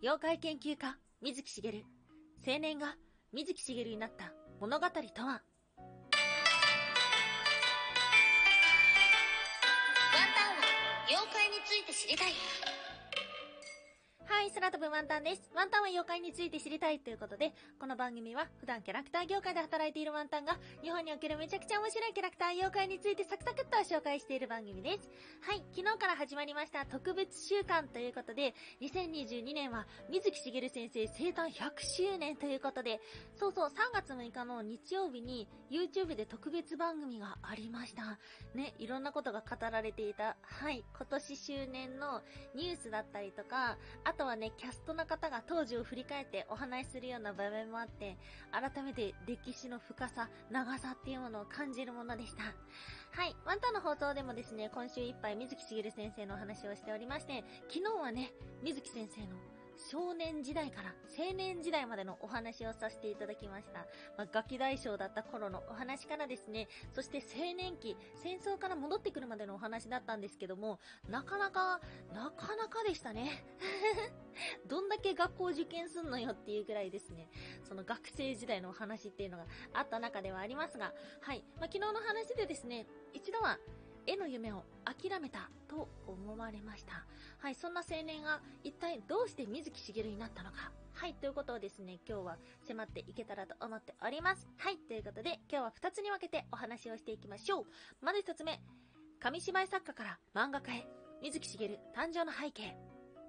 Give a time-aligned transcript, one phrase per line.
[0.00, 1.84] 妖怪研究家、水木しげる。
[2.46, 2.94] 青年が
[3.32, 5.02] 水木しげるになった物語とは？
[5.02, 5.34] ワンタン
[10.54, 10.62] は
[11.08, 12.32] 妖怪について知りたい。
[14.28, 15.50] はい、空飛ぶワンタンです。
[15.56, 25.08] ワンタンは妖怪について知りたいということで、この番組は普段キャラクター業界で働いているワンタンが、日本におけるめちゃくちゃ面白いキャラクター妖怪についてサクサクっと紹介している番組です。
[25.40, 33.00] はい、昨日から始まりました特別週間ということで、2022年は水木しげる先生生誕100周年ということで、
[33.34, 38.18] そうそう、3月6日の日曜日に YouTube で特別番組がありました。
[38.54, 42.20] ね、いろんなことが語られていた、はい、今年周年の
[42.54, 48.16] ニュースだったりとか、あはね、キャストの方が当時を振り返ってお話しするような場面もあって、
[48.50, 52.42] 改めて歴史の深さ、長さっていうものを感じるものでした。
[52.42, 53.36] はい。
[53.44, 58.32] ワンタンの放送でもですね、今週いっぱい水木しげる先生のお話をしておりまして、昨日はね、
[58.62, 63.86] 水木先生の少年時代から青年時代までのお話をさせていただきました。
[64.16, 71.80] まあ、ガキ大将だった頃のお話からですね、そして青年期、戦争から戻ってくるまでのお話だったんですけども、なかなか、
[72.12, 73.44] なかなかでしたね。
[74.68, 77.30] どんだけ学校受験すんのよっていうぐらいですね、
[77.62, 81.44] その学生時代のお話っていうのがあった中ではありますが、はい。
[81.56, 83.58] まあ、昨日の話でですね、一度は
[84.08, 87.04] 絵の夢を諦めたと思われました。
[87.40, 90.72] はい、そんな青年が一体どうして水木しげるになったのか。
[90.94, 94.48] はい、ということをですね、今日は迫っていけたらと思っております。
[94.56, 97.66] はい、ということで今日は2つに分けてお話をしていきましょう。
[98.00, 98.58] まず1つ目、
[99.20, 100.86] 紙芝居作家から漫画家へ、
[101.22, 102.78] 水木しげる誕生の背景。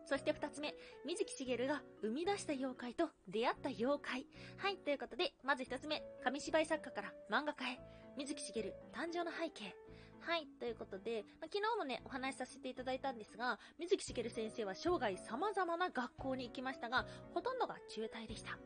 [0.05, 0.73] そして二つ目、
[1.05, 4.25] 水木しげるが生み出した妖怪と出会った妖怪。
[4.57, 7.79] はい、ということで、まず一つ目、紙芝居作家から漫画家へ、
[8.17, 9.75] 水木しげる誕生の背景。
[10.21, 18.57] はい、ということで、まあ、昨日もね、お話しさせていただいたんですが、水木しげる先生は生涯様々な学校に行きましたが、ほとんどが中退でした。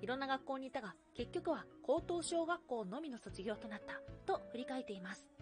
[0.00, 5.37] いろんな学校にいたが、結局は高等小学校のみの卒業となった、と振り返っています。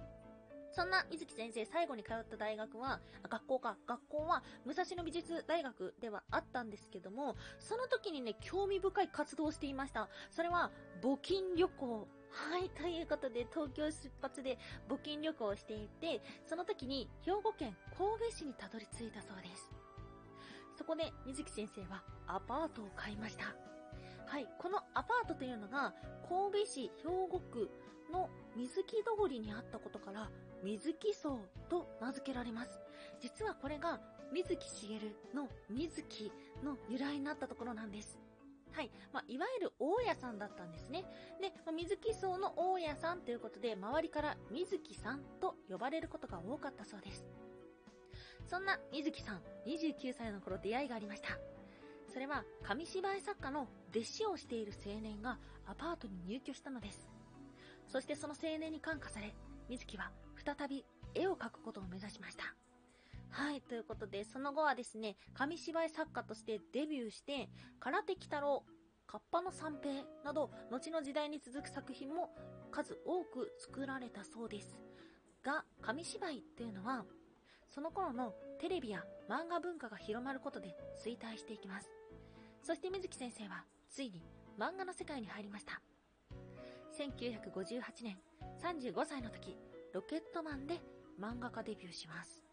[0.77, 3.01] そんな水木先生最後に通った大学は、
[3.31, 10.11] 学校か、学校は武蔵野美術大学ではあったんですけども、その時にね、興味深い活動をしていました。
[10.31, 10.71] それは、
[11.03, 19.73] 募金旅行はい、ということで、東京出発で募金旅行をしていて、その時に兵庫県神戸市にたどり着いたそうです。
[20.77, 23.47] そこで、水木先生はアパートを買いました。
[24.27, 25.95] はい、このアパートというのが、
[26.29, 27.71] 神戸市兵庫区
[28.13, 30.31] の水木通りにあったことから、
[30.63, 32.81] 水木荘と名付けられます。
[33.21, 34.01] 実はこれが、
[34.33, 36.33] 水木しげるの水木
[36.65, 38.19] の由来になったところなんです。
[38.73, 38.91] はい。
[39.13, 41.05] まあ、いわゆる大家さんだったんですね。
[41.41, 47.25] で、まあ、水木荘の大家さんということで、周りから水木さんと呼ばれることが多かったそうです。
[48.47, 51.29] そんな水木さん、29歳の頃出会いがありました。
[52.13, 57.09] それは、紙芝居作家の弟子をしている青年がアパートに入居したのです。
[57.89, 59.35] そしてその青年に感化され、
[59.69, 60.11] 水木は
[60.47, 60.85] 再び
[61.15, 62.45] 絵を描くことを目指しました。
[63.31, 67.49] はい、ということで、その後はですね、紙芝居作家としてデビューして、
[67.81, 68.65] 空手鬼太郎、
[69.07, 72.31] カッパの三平など、後の時代に続く作品も
[72.71, 74.79] 数多く作られたそうです。
[75.43, 77.05] が、紙芝居っていうのは、
[77.69, 81.91] その頃のテレビや漫画文化が広まることで衰退していきます。
[82.63, 84.23] そして水木先生は、ついに
[84.59, 85.83] 漫画の世界に入りました。
[86.97, 88.19] 1958年、
[88.63, 89.59] 35歳の時、
[89.97, 90.75] ロケットマンで
[91.19, 92.45] 漫画家デビューします。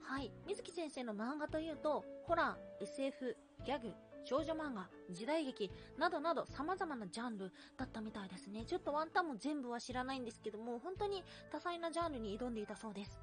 [0.00, 0.32] はい。
[0.46, 3.92] 水木先生の漫画というと、ホラー、SF、ギャグ、
[4.24, 8.64] 少女漫画、時代劇、などなど様々なジャンルだったみたいですね。
[8.64, 13.20] ちょっとワンタンも全部は知らないんですけども、本当に多彩なジャンルに挑んでいたそうです。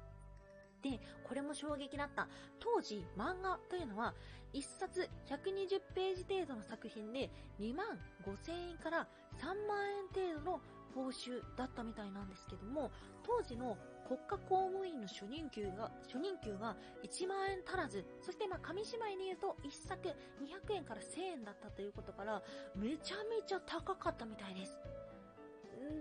[0.80, 2.28] で、これも衝撃だった。
[2.60, 4.14] 当時、漫画というのは、
[4.54, 7.28] 1冊120ページ程度の作品で
[7.58, 9.08] 2万5千円から
[9.40, 10.60] 3万円程度の
[10.94, 12.90] 報酬だったみたいなんですけども、
[13.22, 22.42] 当時の国家公務員の初任給が、初任給が1万円足らず、そしてまあ紙芝居に言うと1作200円から1000円だったということから、
[22.74, 24.78] めちゃめちゃ高かったみたいです。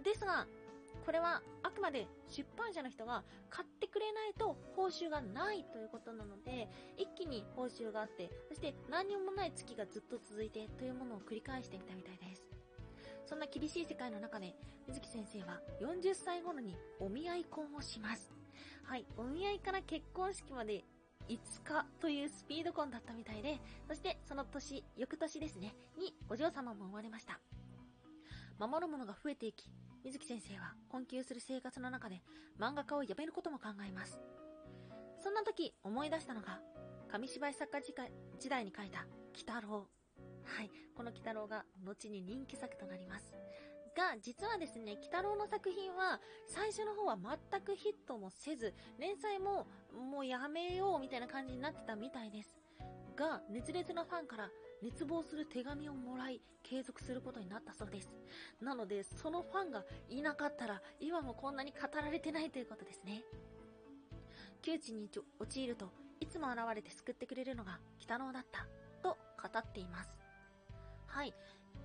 [0.03, 0.47] ですが、
[1.05, 6.67] これはあくまで出版社の人が買ってくれないと報酬がないということなので、
[6.97, 12.48] 一気に報酬があって、そして何にもない月がずっと続いてというものを繰り返してみたみたいです。
[13.29, 14.55] そんな厳しい世界の中で、
[14.87, 18.33] 水木先生は40歳頃にお見合い婚をします。
[18.83, 20.83] はい、お見合いから結婚式まで
[21.27, 27.39] 5日というスピード婚だったみたいで、そしてその年、翌年ですね、にお嬢様も生まれました。
[28.57, 29.69] 守るものが増えていき、
[30.03, 32.23] 水木先生は困窮する生活の中で
[32.59, 34.19] 漫画家を辞めることも考えます。
[35.19, 36.61] そんな時思い出したのが、
[37.11, 37.79] 紙芝居作家
[38.39, 39.05] 時代に書いた
[39.35, 39.98] 鬼太郎。
[40.57, 40.71] はい。
[40.95, 43.35] この鬼太郎が後に人気作となります。
[43.95, 52.59] が、実はですね、鬼太郎の作品は、最初の方は全くヒットもせず、連載ももうやめようみたいな感じになってたみたいです。
[53.15, 54.49] が、熱烈なファンから
[54.81, 58.09] 熱望する手紙をもらい、継続することになったそうです。
[58.61, 63.23] なので、そのファンがいなかったら、今もこんなに語られてないということですね。
[64.61, 65.09] 窮地に
[65.39, 68.65] 陥ると、いつも現れて救ってくれるのが、鬼太郎だった、
[69.01, 70.28] と語っています。
[71.09, 71.33] はい。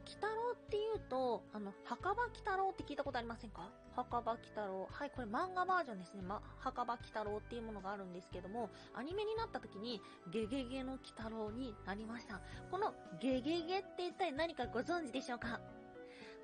[0.07, 3.71] 鬼太郎っていうと、あの、墓場鬼太郎って聞いたことありませんか？
[3.97, 4.87] 墓場鬼太郎。
[4.91, 6.23] はい、これ漫画バージョンですね。
[6.23, 12.43] ま、墓場鬼太郎っていうものがあるんですけども、アニメになった時に、ゲゲゲの鬼太郎になりました。
[12.71, 15.59] このゲゲゲって一体何かご存知でしょうか？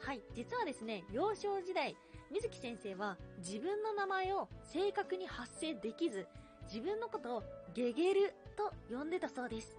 [0.00, 1.94] はい、実はですね、幼少時代、
[2.30, 6.26] 水木先生は自分の名前を正確に発声できず、
[6.72, 7.42] 自分のことを
[7.74, 9.76] ゲゲルと呼んでたそうです。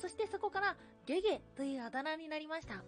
[0.00, 2.82] そしてそこからゲゲというあだ名になりました。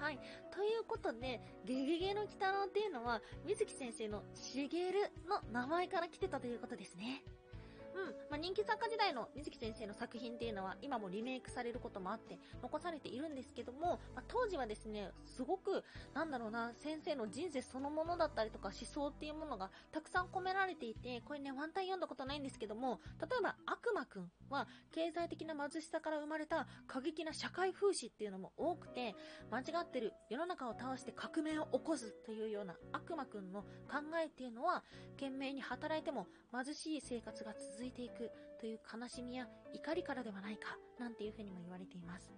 [0.00, 0.18] はい。
[0.54, 7.22] ということで、ゲゲゲの鬼太郎っていうのは、水木先生のしげるの名前から来てたということですね。
[7.98, 8.04] うん。
[8.30, 15.82] まあ、人気作家時代の水木先生の作品っていうのは今もリメイクされることもあって残されているんですけども、まあ、当時はですね、すごく、
[16.14, 29.14] なんだろうな、先生の人生そのものだったりとか思想っていうものがたくさん込められていて、これね、ワンタン読んだことないんですけども、例えば悪魔くんは経済的な貧しさから生まれた過激な社会風刺っていうのも多くて、
[29.50, 34.84] 間違ってる世の中を倒して革命を起こすというような悪魔くんの考えっていうのは、
[35.16, 38.30] 懸命に働いても貧しい生活が続いていく
[38.60, 42.32] という悲しみや怒りからではないか、なんていうふうにも言われています。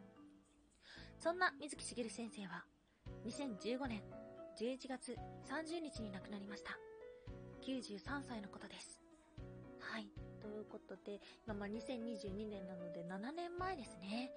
[1.19, 2.64] そんな水木しげる先生は、
[3.26, 4.02] 2015年
[4.58, 5.17] 11月
[5.49, 6.79] 30日に亡くなりました。
[7.62, 9.00] 93歳のことです。
[9.79, 10.06] はい。
[10.41, 14.32] ということで、今まあ2022年なので7年前ですね。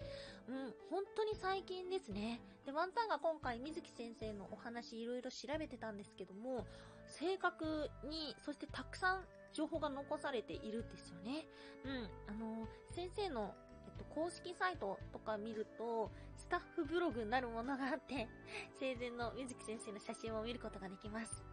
[0.47, 0.55] うん、
[0.89, 2.41] 本当に最近ですね。
[2.65, 6.65] で、ワンタンが今回水木先生のお話いろいろ調べてたんですけども、
[7.07, 11.45] 正確に、そしてたくさん情報が残されているんですよね。
[11.85, 12.09] うん。
[12.27, 13.53] あの、先生の、
[13.85, 18.27] えっと、公式サイトとか見ると、スタッフブログになるものがあって、
[18.79, 21.43] 生前の水木先生の写真を見ることができます。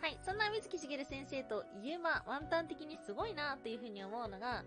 [0.00, 0.18] はい。
[0.24, 4.64] そんな水木しげる先生といえば、ワンタン的にすごいなというふうに思うのが、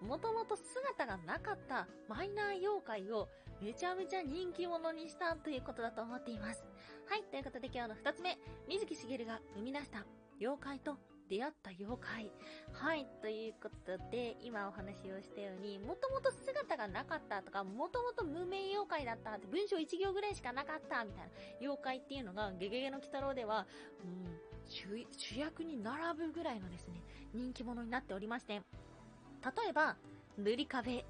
[0.00, 3.28] もともと姿がなかったマイナー妖怪を
[3.60, 6.64] めちゃめちゃ人気者にしたということだと思っています。
[7.06, 7.24] はい。
[7.24, 8.38] ということで今日の二つ目、
[8.68, 10.06] 水木しげるが生み出した
[10.40, 10.96] 妖怪と
[11.30, 12.32] 出会った妖怪。
[12.72, 21.30] はい、ということで、今お話をしたように、もともと姿がなかったとか、もともと無名妖怪だったって、文章1行ぐらいしかなかったみたいな
[21.60, 23.68] 妖怪っていうのが、ゲゲゲの鬼太郎では、
[24.04, 27.00] うん、主主役に並ぶぐらいのですね、
[27.32, 29.96] 人気者になっておりまして、例えば、
[30.36, 31.04] 塗り壁、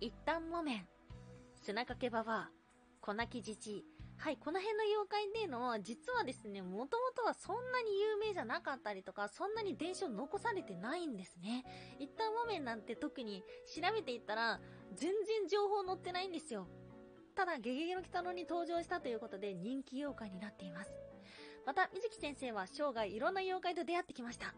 [0.00, 0.86] 一旦木綿、
[1.54, 2.50] 砂かけばば、
[3.00, 3.84] 粉木じじい、
[4.18, 11.64] はい、この辺の妖怪っていうのは、実はですね、もともとはそんなに有名じゃなかったりとか、そんなに伝承残されてないんですね。
[11.98, 14.60] 一旦木綿なんて特に調べていったら、
[14.94, 16.66] 全然情報載ってないんですよ。
[17.34, 20.92] ただ、ゲゲゲの鬼太郎に登場したということで人気妖怪になっています。
[21.66, 24.54] また、水木先生は生涯いろんな妖怪と出会ってきました。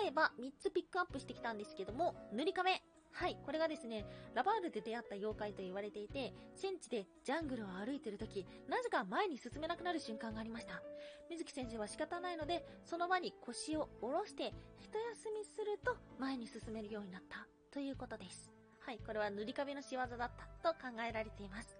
[0.00, 2.82] 例えば、3つピックアップしてきたんですけども、塗り壁、
[3.12, 10.82] はい、これがですね、ラバールで出会った妖怪と言われていて、戦地でジャングルを歩いている時、なぜか前に進めなくなる瞬間がありました。
[11.28, 18.50] 水木先生は仕方ないので、その場に腰を下ろして、一休みすると前に進めるようになった、ということです。
[18.80, 20.30] はい、これは塗り壁の仕業だっ
[20.62, 21.76] たと考えられています。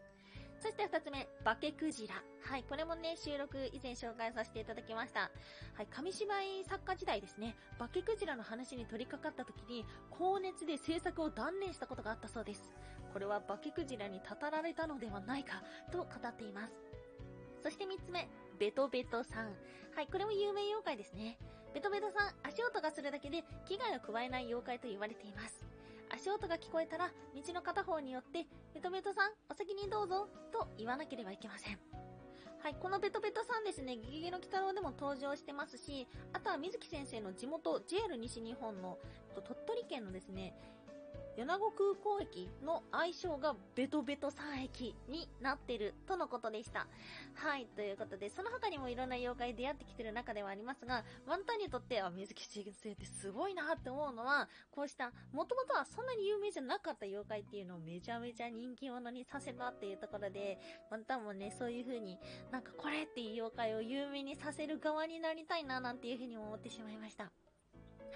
[0.60, 2.16] そして二つ目、化けクジラ。
[2.40, 5.30] はい、これもね、収録以前紹介させていただきました。
[5.74, 12.74] はい、紙芝居作家時代ですね、化けクジラの話に取り掛かった時に、高熱で制作を断念したことがあったそうです。
[13.12, 15.62] これは化けクジラにたたられたのではないか、
[15.92, 16.74] と語っています。
[17.62, 19.54] そして三つ目、ベトベトさん。
[19.94, 21.38] はい、これも有名妖怪ですね。
[21.72, 25.67] ベトベトさん、足音がするだけで危害を加えない妖怪と言われています。
[26.18, 28.44] 足音が聞こえたら、道の片方によって、
[28.74, 31.78] ベトベトさん、お先にどうぞ、と言わなければいけません。
[32.58, 38.98] はい、このベトベトさんですね、ゲゲゲの鬼太郎でも登場してますし、あとは水木先生の地元 JR 西日本の
[39.32, 40.54] 鳥取県のですね、
[41.38, 46.88] 米子空港駅の愛称がベトベト3駅になってるとのことでした。
[47.34, 60.58] はい、ということで、その他にもいろんな妖怪出会ってきてる中ではありますが、ワンタンにとっては水木先生ってすごいなって思うのは、こうした、もともとはそんなに有名じゃなかった妖怪っていうのをめちゃめちゃ人気者にさせたっていうところで、
[60.90, 62.18] ワンタンもね、そういう風に、
[62.50, 67.30] なんかこれっていう妖怪を有名にさせる側になりたいななんていう風に思ってしまいました。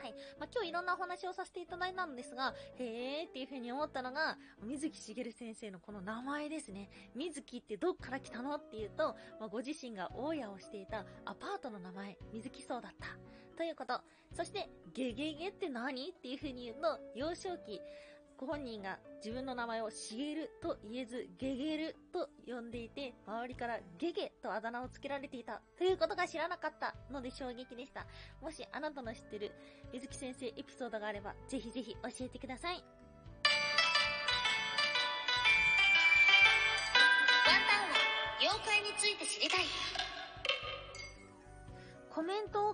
[0.02, 0.14] はい。
[0.36, 6.90] まあ、今日いろんなお話をさせていただいたんですが、へーっていうふうに思ったのが、水木しげる先生のこの名前ですね。
[7.14, 13.16] 水木ってどっから来たのっていうと、まあ、ご自身が大家をしていたアパートの名前、水木荘だった。
[13.56, 14.00] ということ。
[14.34, 16.08] そして、ゲゲゲって何？
[16.08, 17.80] っていうふうに言うと、幼少期、
[18.42, 28.04] ご本人が自分の名前をしげると言えず、ゲゲルと呼んでいて、周りからゲゲとあだ名をつけられていたということが知らなかったので衝撃でした。
[28.40, 29.52] もしあなたの知ってる
[29.92, 32.74] 水木先生エピソードがあれば、ぜひぜひ教えてください。
[32.74, 32.82] ワン
[37.70, 37.94] タンは
[38.40, 39.60] 妖怪について知りたい。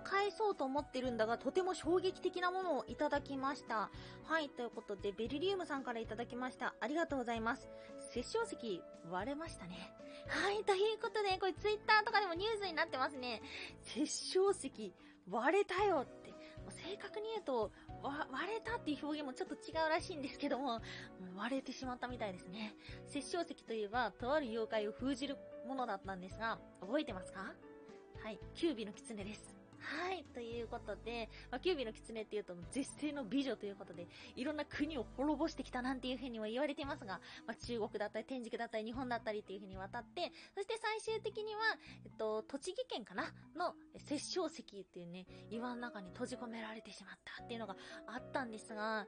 [0.08, 3.90] 返そうと思ってるんだが、とても衝撃的なものをいただきました。
[4.24, 6.74] はい、ということで、ベルリウムさんからいただきました。
[6.80, 7.68] ありがとうございます。
[8.12, 9.92] 殺生石割れましたね。
[10.28, 13.42] はい、ということで、これツイッターとかでもニュースになってますね。
[13.82, 14.94] 殺生石
[15.30, 16.28] 割れたよって。
[16.58, 17.70] もう正確に言うと、
[18.02, 20.80] 割れたっていう表現もちょっと違うらしいんですけども、も
[21.34, 22.74] う割れてしまったみたいですね。
[23.06, 25.36] 殺生石といえば、とある妖怪を封じる
[25.66, 27.54] ものだったんですが、覚えてますか？
[28.22, 29.57] はい、キュービの狐です。
[29.80, 34.06] はい、ということで、まあ、キュービの狐っていうと絶世の美女ということで、
[34.36, 41.60] いろんな国を滅ぼしてきたなんていうふうには言われていますが、まあ、中国だったり天竺だったり日本だったりっていうふうに渡って、そして最終的には、
[42.04, 43.32] えっと、栃木県かな？
[43.56, 49.06] の殺生石っていうね、岩の中に閉じ込められてしまったっていうのがあったんですが、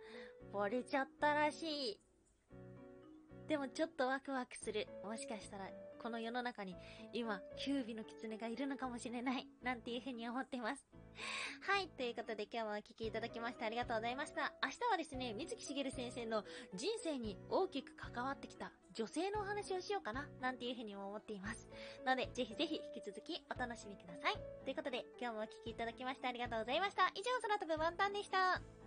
[0.53, 2.01] 割れちゃったらしい。
[3.49, 4.87] でもちょっとワクワクする。
[5.05, 5.69] もしかしたら、
[6.03, 6.75] この世の中に
[7.13, 9.47] 今、キュービの狐がいるのかもしれない。
[9.63, 10.87] なんていうふうに思ってます。
[11.69, 11.89] はい。
[11.89, 14.55] ということで今日もお聞きいただきましてありがとうございました。
[14.63, 16.43] 明日はですね、水木しげる先生の
[16.75, 20.27] 人生に大きく関わってきた女性のお話をしようかな。
[20.41, 21.69] なんていうふうにも思っています。
[22.07, 24.35] ので、ぜひぜひ引き続きお楽しみください。
[24.65, 27.09] ということで今日もお聞きいただきましてありがとうございました。
[27.15, 28.80] 以上、空飛ぶワンタンでした。